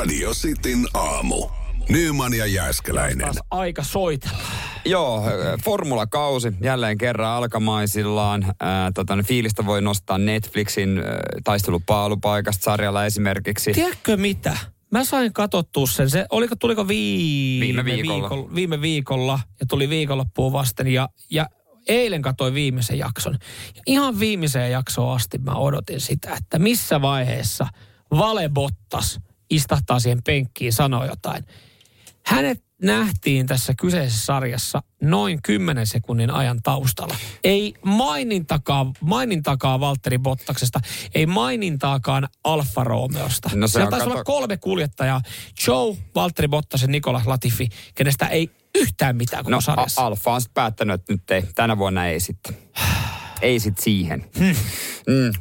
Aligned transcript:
Radio 0.00 0.30
Cityn 0.34 0.86
aamu. 0.94 1.48
Nyman 1.88 2.34
ja 2.34 2.46
Jääskeläinen. 2.46 3.18
Taas 3.20 3.38
aika 3.50 3.82
soitella. 3.82 4.38
Joo, 4.84 5.22
formulakausi 5.64 6.52
jälleen 6.62 6.98
kerran 6.98 7.30
alkamaisillaan. 7.30 8.44
Ää, 8.60 8.90
tota, 8.94 9.16
ne 9.16 9.22
fiilistä 9.22 9.66
voi 9.66 9.82
nostaa 9.82 10.18
Netflixin 10.18 10.98
ää, 10.98 11.04
taistelupaalupaikasta 11.44 12.64
sarjalla 12.64 13.04
esimerkiksi. 13.06 13.72
Tiedätkö 13.72 14.16
mitä? 14.16 14.56
Mä 14.90 15.04
sain 15.04 15.32
katsottua 15.32 15.86
sen. 15.86 16.10
Se, 16.10 16.26
oliko, 16.30 16.56
tuliko 16.56 16.88
viime, 16.88 17.66
Viime 17.66 17.84
viikolla. 17.84 18.20
viikolla, 18.22 18.54
viime 18.54 18.80
viikolla 18.80 19.40
ja 19.60 19.66
tuli 19.66 19.88
viikonloppuun 19.88 20.52
vasten 20.52 20.86
ja, 20.88 21.08
ja 21.30 21.46
eilen 21.88 22.22
katsoin 22.22 22.54
viimeisen 22.54 22.98
jakson. 22.98 23.38
Ja 23.76 23.82
ihan 23.86 24.18
viimeiseen 24.20 24.72
jaksoon 24.72 25.16
asti 25.16 25.38
mä 25.38 25.54
odotin 25.54 26.00
sitä, 26.00 26.34
että 26.38 26.58
missä 26.58 27.02
vaiheessa 27.02 27.66
Vale 28.10 28.48
Bottas 28.48 29.20
istahtaa 29.50 30.00
siihen 30.00 30.22
penkkiin 30.22 30.72
sanoo 30.72 31.04
jotain. 31.04 31.44
Hänet 32.26 32.64
nähtiin 32.82 33.46
tässä 33.46 33.74
kyseisessä 33.80 34.24
sarjassa 34.24 34.82
noin 35.02 35.42
10 35.42 35.86
sekunnin 35.86 36.30
ajan 36.30 36.62
taustalla. 36.62 37.16
Ei 37.44 37.74
mainintakaan, 37.84 38.92
mainintakaan 39.00 39.80
Valtteri 39.80 40.18
Bottaksesta, 40.18 40.80
ei 41.14 41.26
mainintaakaan 41.26 42.28
Alfa 42.44 42.84
Romeosta. 42.84 43.50
No 43.54 43.68
se 43.68 43.72
Siellä 43.72 43.86
on 43.86 43.90
taisi 43.90 44.04
kato- 44.04 44.14
olla 44.14 44.24
kolme 44.24 44.56
kuljettajaa. 44.56 45.20
Joe, 45.66 45.96
Valtteri 46.14 46.48
Bottas 46.48 46.82
ja 46.82 46.88
Nikola 46.88 47.22
Latifi, 47.26 47.68
kenestä 47.94 48.26
ei 48.26 48.50
yhtään 48.74 49.16
mitään 49.16 49.44
koko 49.44 49.50
No, 49.50 49.60
sarjassa. 49.60 50.06
Alfa 50.06 50.32
on 50.32 50.40
päättänyt, 50.54 50.94
että 50.94 51.12
nyt 51.12 51.30
ei, 51.30 51.42
tänä 51.54 51.78
vuonna 51.78 52.06
ei 52.06 52.20
sitten. 52.20 52.56
Ei 53.42 53.60
sit 53.60 53.78
siihen. 53.78 54.24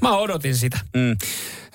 Mä 0.02 0.18
odotin 0.18 0.56
sitä. 0.56 0.80
Mm. 0.96 1.18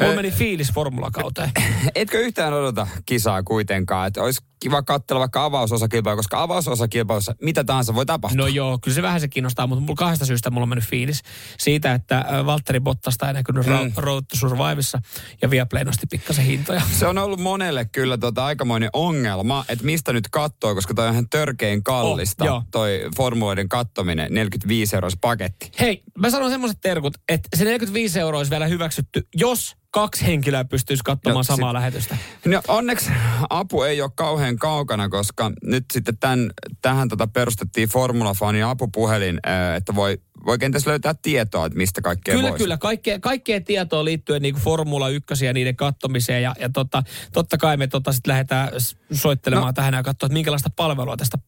Mulla 0.01 0.15
meni 0.15 0.31
fiilis 0.31 0.73
formulakauteen. 0.73 1.51
Etkö 1.95 2.21
yhtään 2.21 2.53
odota 2.53 2.87
kisaa 3.07 3.43
kuitenkaan, 3.43 4.07
että 4.07 4.23
olisi 4.23 4.41
kiva 4.61 4.83
katsella 4.83 5.21
vaikka 5.21 5.45
avausosakilpailua, 5.45 6.17
koska 6.17 6.43
avausosakilpailussa 6.43 7.35
mitä 7.43 7.65
tahansa 7.65 7.95
voi 7.95 8.07
tapahtua. 8.07 8.37
No 8.37 8.47
joo, 8.47 8.79
kyllä 8.79 8.95
se 8.95 9.03
vähän 9.03 9.21
se 9.21 9.29
kiinnostaa, 9.29 9.67
mutta 9.67 9.81
mulla 9.81 9.95
kahdesta 9.97 10.27
syystä 10.27 10.51
mulla 10.51 10.63
on 10.63 10.69
mennyt 10.69 10.85
fiilis. 10.89 11.23
Siitä, 11.59 11.95
että 11.95 12.25
Valtteri 12.47 12.81
Bottasta 12.81 13.29
ei 13.29 13.35
näkynyt 13.35 13.67
mm. 13.67 13.93
Road 13.97 14.23
to 14.23 14.37
Survivessa 14.37 14.99
ja 15.43 15.51
Viaplay 15.51 15.85
nosti 15.85 16.07
pikkasen 16.11 16.45
hintoja. 16.45 16.83
Se 16.99 17.07
on 17.07 17.19
ollut 17.19 17.41
monelle 17.41 17.85
kyllä 17.85 18.19
tota 18.19 18.45
aikamoinen 18.45 18.91
ongelma, 18.93 19.65
että 19.69 19.85
mistä 19.85 20.13
nyt 20.13 20.29
katsoo, 20.31 20.75
koska 20.75 20.95
toi 20.95 21.07
on 21.07 21.13
ihan 21.13 21.29
törkein 21.29 21.85
kallista, 21.85 22.45
Oh, 22.45 22.49
joo. 22.49 22.63
toi 22.71 23.09
formuloiden 23.17 23.69
kattominen, 23.69 24.35
45 24.35 24.97
euroa 24.97 25.11
paketti. 25.21 25.71
Hei, 25.81 26.03
mä 26.19 26.31
sanon 26.31 26.51
semmoiset 26.51 26.79
terkut, 26.83 27.15
että 27.29 27.49
se 27.57 27.65
45 27.65 28.21
euroa 28.21 28.39
olisi 28.39 28.51
vielä 28.51 28.67
hyväksytty, 28.67 29.27
jos 29.35 29.77
kaksi 29.91 30.27
henkilöä 30.27 30.65
pystyisi 30.65 31.03
katsomaan 31.05 31.37
No, 31.39 31.43
samaa 31.43 31.71
sit- 31.71 31.75
lähetystä. 31.75 32.17
No 32.45 32.63
onneksi 32.69 33.11
apu 33.51 33.83
ei 33.83 34.03
ole 34.03 34.11
kauhean 34.15 34.57
kaukana, 34.57 35.09
koska 35.09 35.53
nyt 35.65 35.85
sitten 35.93 36.19
tämän, 36.19 36.51
tähän 36.83 37.09
tota 37.09 37.27
perustettiin 37.27 37.89
Formula 37.89 38.35
Fani 38.35 38.63
apupuhelin, 38.63 39.41
että 39.77 39.95
voi, 39.95 40.19
voi 40.47 40.59
kenties 40.59 40.87
löytää 40.87 41.15
tietoa, 41.23 41.67
että 41.67 41.79
mistä 41.79 42.03
kaikkea 42.03 42.35
Kyllä, 42.35 42.49
voisi. 42.49 42.63
kyllä. 42.63 42.77
Kaikkea, 42.77 43.21
kaikkea 43.21 43.61
tietoa 43.61 44.05
liittyen 44.05 44.43
niin 44.43 44.55
Formula 44.55 45.09
1 45.09 45.45
ja 45.45 45.53
niiden 45.53 45.77
kattomiseen. 45.77 46.43
Ja, 46.43 46.55
ja 46.59 46.69
tota, 46.69 47.03
totta 47.33 47.59
kai 47.59 47.77
me 47.77 47.87
tota 47.87 48.13
sit 48.13 48.27
lähdetään 48.27 48.69
soittelemaan 49.13 49.67
no. 49.67 49.73
tähän 49.73 49.95
ja 49.95 50.03
katsoa, 50.03 50.27
että 50.27 50.35
minkälaista 50.35 50.71
palvelua 50.77 51.17
tästä 51.17 51.39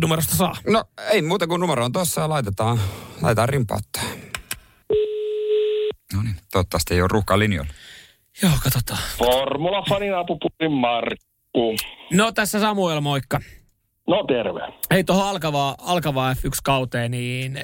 numerosta 0.00 0.36
saa. 0.36 0.56
No 0.68 0.84
ei 1.10 1.22
muuta 1.22 1.46
kuin 1.46 1.60
numero 1.60 1.84
on 1.84 1.92
tuossa 1.92 2.20
ja 2.20 2.28
laitetaan, 2.28 2.80
laitetaan 3.22 3.48
rimpauttaa. 3.48 4.02
No 6.14 6.22
niin, 6.22 6.36
toivottavasti 6.52 6.94
ei 6.94 7.00
ole 7.00 7.08
ruuhkaa 7.12 7.38
linjoilla. 7.38 7.72
Joo, 8.42 8.52
katsotaan. 8.64 9.00
Formula-fanin 9.18 10.14
apupuolin 10.14 10.72
Markku. 10.80 11.76
No 12.12 12.32
tässä 12.32 12.60
Samuel, 12.60 13.00
moikka. 13.00 13.40
No 14.08 14.24
terve. 14.28 14.60
Hei, 14.90 15.04
tuohon 15.04 15.26
alkavaa, 15.26 15.74
alkavaa 15.78 16.32
F1-kauteen, 16.32 17.10
niin 17.10 17.58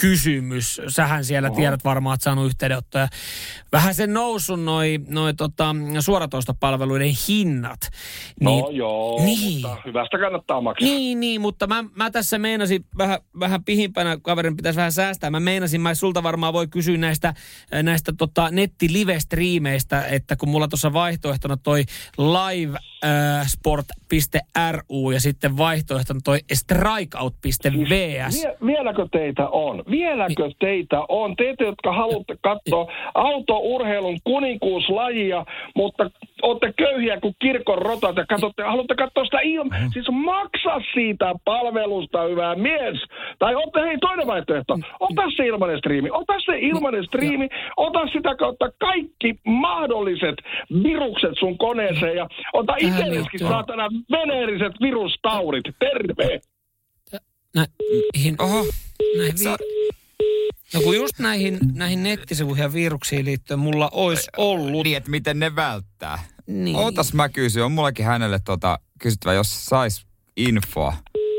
kysymys. 0.00 0.80
Sähän 0.88 1.24
siellä 1.24 1.50
tiedät 1.50 1.84
varmaan, 1.84 2.14
että 2.14 2.24
saanut 2.24 2.46
yhteydenottoja. 2.46 3.08
Vähän 3.72 3.94
sen 3.94 4.14
nousun 4.14 4.64
noi, 4.64 4.98
noi 5.08 5.34
tota, 5.34 5.76
suoratoistopalveluiden 6.00 7.14
hinnat. 7.28 7.80
No 8.40 8.50
Niin, 8.50 8.76
joo, 8.76 9.24
niin. 9.24 9.52
mutta 9.52 9.76
hyvästä 9.84 10.18
kannattaa 10.18 10.60
maksaa. 10.60 10.88
Niin, 10.88 11.20
niin, 11.20 11.40
mutta 11.40 11.66
mä, 11.66 11.84
mä 11.94 12.10
tässä 12.10 12.38
meinasin 12.38 12.84
vähän, 12.98 13.18
vähän 13.40 13.64
pihimpänä, 13.64 14.18
kaverin 14.22 14.56
pitäisi 14.56 14.76
vähän 14.76 14.92
säästää. 14.92 15.30
Mä 15.30 15.40
meinasin, 15.40 15.80
mä 15.80 15.94
sulta 15.94 16.22
varmaan 16.22 16.52
voi 16.52 16.66
kysyä 16.66 16.96
näistä, 16.96 17.34
näistä 17.82 18.12
tota, 18.18 18.48
netti-live-striimeistä, 18.50 20.04
että 20.04 20.36
kun 20.36 20.48
mulla 20.48 20.68
tuossa 20.68 20.92
vaihtoehtona 20.92 21.56
toi 21.56 21.84
livesport.ru 23.02 25.10
ja 25.10 25.20
sitten 25.20 25.56
vaihtoehtona 25.56 26.20
toi 26.24 26.38
strikeout.vs. 26.52 27.58
Vie, 27.88 28.26
vieläkö 28.66 29.06
teitä 29.12 29.48
on? 29.48 29.82
Vieläkö 29.90 30.50
teitä 30.58 31.00
on? 31.08 31.36
Teitä, 31.36 31.64
jotka 31.64 31.92
haluatte 31.92 32.36
katsoa 32.42 32.92
autourheilun 33.14 34.18
kuninkuuslajia, 34.24 35.44
mutta 35.76 36.10
olette 36.42 36.72
köyhiä 36.76 37.20
kuin 37.20 37.34
kirkon 37.38 37.78
rotat 37.78 38.16
ja 38.16 38.26
katsotte, 38.28 38.62
haluatte 38.62 38.94
katsoa 38.94 39.24
sitä 39.24 39.40
ilman. 39.40 39.90
Siis 39.92 40.06
maksa 40.10 40.80
siitä 40.94 41.34
palvelusta, 41.44 42.22
hyvä 42.22 42.54
mies. 42.54 42.98
Tai 43.38 43.54
ota, 43.54 43.80
hei, 43.86 43.98
toinen 43.98 44.26
vaihtoehto. 44.26 44.74
Ota 45.00 45.22
se 45.36 45.46
ilmainen 45.46 45.78
striimi. 45.78 46.10
Ota 46.10 46.32
se 46.46 46.58
ilmainen 46.58 47.04
striimi. 47.04 47.48
Ota 47.76 48.06
sitä 48.12 48.36
kautta 48.36 48.70
kaikki 48.80 49.34
mahdolliset 49.44 50.34
virukset 50.82 51.32
sun 51.38 51.58
koneeseen 51.58 52.16
ja 52.16 52.28
ota 52.52 52.74
itselleskin 52.78 53.40
saatana 53.40 53.88
veneeriset 54.10 54.72
virustaurit. 54.82 55.64
Terve! 55.78 56.40
Näihin, 57.54 58.36
Oho, 58.38 58.66
näihin 59.18 59.34
vi- 59.38 59.88
no 60.74 60.80
kun 60.80 60.96
just 60.96 61.18
näihin, 61.18 61.58
näihin 61.74 62.02
nettisivuihin 62.02 62.62
ja 62.62 62.72
viruksiin 62.72 63.24
liittyen 63.24 63.60
mulla 63.60 63.88
olisi 63.92 64.30
ollut. 64.36 64.84
niin 64.84 64.96
että 64.96 65.10
miten 65.10 65.38
ne 65.38 65.56
välttää. 65.56 66.18
Niin. 66.46 66.76
Ootas 66.76 67.14
mä 67.14 67.28
kysyn, 67.28 67.64
on 67.64 67.72
mullakin 67.72 68.04
hänelle 68.04 68.38
tota, 68.44 68.78
kysyttävä, 69.02 69.34
jos 69.34 69.64
sais 69.66 70.06
infoa 70.36 70.92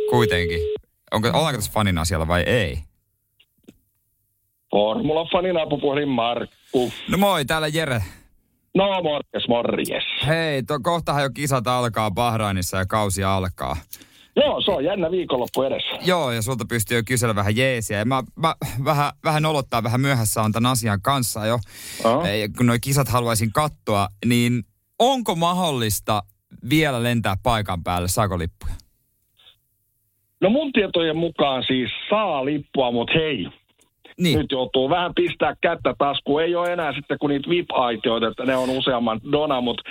kuitenkin. 0.10 0.60
Onko, 1.12 1.28
ollaanko 1.28 1.58
tässä 1.58 1.72
fanina 1.72 2.06
siellä 2.06 2.28
vai 2.28 2.42
ei? 2.42 2.80
Formula-fanin 4.76 5.62
apupuhelin 5.62 6.10
Markku. 6.10 6.92
No 7.08 7.18
moi, 7.18 7.46
täällä 7.46 7.68
Jere. 7.68 8.04
No 8.76 9.02
morjes, 9.04 9.48
morjes. 9.48 10.04
Hei, 10.28 10.64
to, 10.64 10.80
kohtahan 10.84 11.24
jo 11.24 11.30
kisat 11.30 11.68
alkaa 11.68 12.12
Bahrainissa 12.12 12.78
ja 12.78 12.86
kausi 12.86 13.24
alkaa. 13.24 13.78
Joo, 14.36 14.62
se 14.62 14.72
on 14.72 14.86
jännä 14.86 15.12
viikonloppu 15.12 15.64
edessä. 15.64 15.90
Joo, 16.02 16.32
ja 16.32 16.42
sulta 16.42 16.66
pystyy 16.70 16.98
jo 16.98 17.04
kysellä 17.06 17.36
vähän 17.36 17.56
jeesiä. 17.56 17.98
Ja 17.98 18.06
mä, 18.06 18.24
mä 18.36 18.56
vähän, 18.86 19.12
vähän 19.24 19.46
olottaa 19.46 19.84
vähän 19.84 20.02
myöhässä 20.02 20.42
on 20.42 20.52
tämän 20.52 20.72
asian 20.72 21.02
kanssa 21.02 21.46
jo. 21.46 21.60
Ei, 22.30 22.50
kun 22.50 22.66
noi 22.66 22.80
kisat 22.80 23.08
haluaisin 23.08 23.52
katsoa, 23.54 24.08
niin 24.26 24.64
onko 25.00 25.36
mahdollista 25.36 26.24
vielä 26.70 27.04
lentää 27.04 27.36
paikan 27.44 27.84
päälle? 27.84 28.08
Saako 28.08 28.40
lippuja? 28.40 28.74
No 30.42 30.50
mun 30.50 30.72
tietojen 30.74 31.18
mukaan 31.18 31.64
siis 31.64 31.90
saa 32.10 32.46
lippua, 32.46 32.92
mutta 32.92 33.14
hei, 33.20 33.48
Niin. 34.20 34.40
nyt 34.40 34.52
joutuu 34.52 34.90
vähän 34.90 35.12
pistää 35.16 35.56
kättä 35.62 35.94
taskuun. 35.98 36.42
Ei 36.44 36.56
ole 36.56 36.74
enää 36.74 36.94
sitten 36.94 37.18
kuin 37.20 37.30
niitä 37.30 37.50
VIP-aitioita, 37.50 38.28
että 38.28 38.46
ne 38.46 38.56
on 38.56 38.70
useamman 38.70 39.20
dona, 39.32 39.62
mutta 39.62 39.84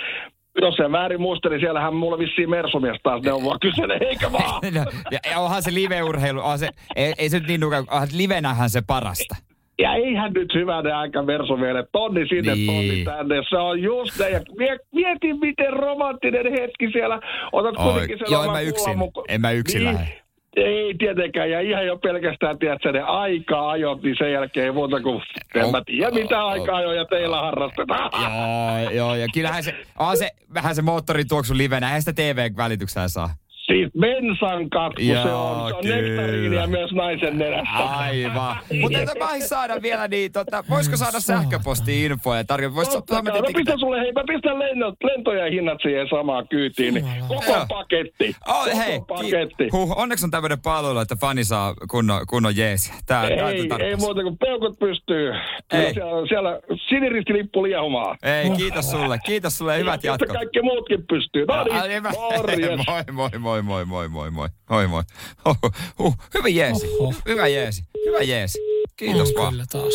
jos 0.61 0.79
en 0.79 0.91
väärin 0.91 1.21
muista, 1.21 1.49
niin 1.49 1.59
siellähän 1.59 1.95
mulla 1.95 2.17
vissiin 2.17 2.49
Mersumies 2.49 2.97
taas 3.03 3.21
neuvoa 3.21 3.57
kyselee, 3.61 3.97
eikä 4.01 4.31
vaan. 4.37 4.61
No, 4.73 4.85
ja, 5.11 5.19
ja 5.31 5.39
onhan 5.39 5.63
se 5.63 5.73
live-urheilu, 5.73 6.39
onhan 6.39 6.59
se, 6.59 6.69
ei, 6.95 7.13
ei 7.17 7.29
se 7.29 7.39
nyt 7.39 7.47
niin 7.47 7.59
nuka, 7.59 7.77
onhan 7.91 8.07
livenähän 8.17 8.69
se 8.69 8.81
parasta. 8.87 9.35
Ja 9.81 9.93
eihän 9.95 10.33
nyt 10.33 10.53
hyvänen 10.53 10.95
aika 10.95 11.23
Mersumielle, 11.23 11.83
tonni 11.91 12.27
sinne, 12.27 12.55
Niin. 12.55 12.67
tonni 12.67 13.03
tänne. 13.15 13.35
Se 13.49 13.57
on 13.57 13.81
just 13.81 14.19
näin. 14.19 14.33
Ja 14.33 14.39
mie- 14.57 14.79
mieti, 14.95 15.33
miten 15.33 15.73
romanttinen 15.73 16.51
hetki 16.51 16.89
siellä. 16.91 17.19
Otat 17.51 17.75
Oi, 17.77 17.83
kuitenkin 17.91 18.17
sen 18.17 18.27
joo, 18.31 18.43
en 18.43 18.51
mä 18.51 18.59
yksin. 18.59 18.93
En 19.29 19.41
mä 19.41 19.51
yksin 19.51 19.79
niin, 19.83 19.93
lähde. 19.93 20.21
Ei 20.55 20.95
tietenkään, 20.97 21.49
ja 21.51 21.59
ihan 21.59 21.85
jo 21.85 21.97
pelkästään, 21.97 22.59
tiedätkö, 22.59 22.91
ne 22.91 23.01
aika-ajot, 23.01 24.01
niin 24.01 24.15
sen 24.17 24.31
jälkeen 24.31 24.65
ei 24.65 24.71
muuta 24.71 25.01
kuin, 25.01 25.21
en 25.55 25.71
mä 25.71 25.81
tiedä 25.85 26.11
mitä 26.11 26.43
on- 26.43 26.51
aika-ajoja 26.51 27.05
teillä 27.05 27.41
harrastetaan. 27.41 28.11
Joo, 28.23 28.91
joo, 28.91 29.15
ja 29.15 29.27
kyllähän 29.33 29.63
se, 29.63 29.75
on 29.99 30.17
se 30.17 30.31
vähän 30.53 30.75
se 30.75 30.81
moottorin 30.81 31.27
tuoksu 31.27 31.57
livenä, 31.57 31.87
eihän 31.87 32.01
sitä 32.01 32.13
TV-välityksellä 32.13 33.07
saa. 33.07 33.29
Siis 33.69 33.89
bensan 33.99 34.69
katku 34.69 35.01
Joo, 35.01 35.23
se 35.23 35.29
on. 35.33 35.69
Se 35.69 35.75
on 35.75 35.81
kyllä. 35.81 35.95
nektariinia 36.01 36.67
myös 36.67 36.91
naisen 36.91 37.37
nenässä. 37.37 37.77
Aivan. 37.77 38.57
Mutta 38.81 38.99
eikö 38.99 39.11
mä 39.19 39.39
saada 39.47 39.81
vielä 39.81 40.07
niin, 40.07 40.31
tota, 40.31 40.63
voisiko 40.69 40.97
saada 40.97 41.19
sähköposti-infoja? 41.19 42.43
Tarjoa, 42.47 42.75
vois 42.75 42.89
Totta 42.89 43.13
Suomen 43.13 43.33
kai. 43.33 43.41
Mä 43.41 43.47
pistän 43.55 43.79
sulle, 43.79 43.99
hei, 43.99 44.11
mä 44.11 44.23
pistän 44.27 44.59
lennot, 44.59 44.95
lentoja 45.03 45.51
hinnat 45.51 45.77
siihen 45.81 46.07
samaan 46.09 46.47
kyytiin. 46.47 46.93
Niin 46.93 47.05
koko 47.27 47.43
Joo. 47.47 47.65
paketti. 47.69 48.35
Oh, 48.47 48.63
koko 48.65 48.77
hei, 48.77 48.99
paketti. 49.07 49.63
ki- 49.63 49.69
huh, 49.71 49.99
onneksi 49.99 50.25
on 50.25 50.31
tämmöinen 50.31 50.61
palvelu, 50.61 50.99
että 50.99 51.15
fani 51.15 51.43
saa 51.43 51.73
kunnon, 51.91 52.21
kunnon 52.29 52.57
jeesi. 52.57 52.91
Tää, 53.05 53.27
Ei, 53.27 53.67
tää, 53.67 53.77
ei 53.77 53.95
muuta 53.95 54.23
kuin 54.23 54.37
peukut 54.37 54.79
pystyy. 54.79 55.31
Ei. 55.73 55.93
Siellä, 55.93 56.27
siellä 56.27 56.59
siniristilippu 56.89 57.63
liehumaan. 57.63 58.17
Ei, 58.23 58.49
kiitos 58.49 58.91
sulle. 58.91 59.19
Kiitos 59.25 59.57
sulle 59.57 59.71
ja 59.73 59.77
hyvät 59.79 60.03
Ja 60.03 60.11
jatkot. 60.11 60.37
kaikki 60.37 60.61
muutkin 60.61 61.03
pystyy. 61.09 61.45
No 61.45 61.63
niin, 61.87 62.03
morjes. 62.37 62.79
Moi, 63.11 63.29
moi, 63.39 63.58
moi, 63.61 63.85
moi, 63.85 64.09
moi, 64.09 64.31
moi, 64.31 64.31
moi. 64.31 64.49
Moi, 64.69 64.87
moi. 64.87 65.03
Huh, 65.45 65.57
huh. 65.99 66.17
Hyvä 66.33 66.47
jeesi. 66.47 66.87
Oho. 66.99 67.13
Hyvä 67.27 67.47
jeesi. 67.47 67.83
Hyvä 68.05 68.19
jeesi. 68.19 68.59
Kiitos 68.97 69.29
on 69.29 69.35
vaan. 69.35 69.53
kyllä 69.53 69.65
taas 69.71 69.93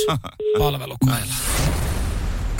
palvelukoilla. 0.58 1.34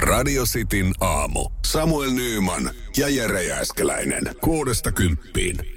Radio 0.01 0.45
Cityn 0.45 0.93
aamu. 1.01 1.51
Samuel 1.67 2.11
Nyyman 2.11 2.71
ja 2.97 3.09
Jere 3.09 3.45
Jääskeläinen. 3.45 4.23
Kuudesta 4.41 4.93
kymppiin. 4.93 5.74